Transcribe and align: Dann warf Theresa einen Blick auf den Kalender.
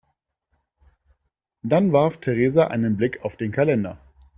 Dann 1.61 1.93
warf 1.93 2.17
Theresa 2.19 2.65
einen 2.65 2.97
Blick 2.97 3.23
auf 3.23 3.37
den 3.37 3.51
Kalender. 3.51 3.99